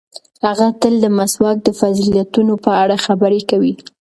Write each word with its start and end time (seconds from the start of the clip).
هغه 0.45 0.67
تل 0.81 0.93
د 1.03 1.05
مسواک 1.17 1.57
د 1.63 1.69
فضیلتونو 1.79 2.53
په 2.63 2.71
اړه 2.83 2.95
خبرې 3.05 3.41
کوي. 3.49 3.73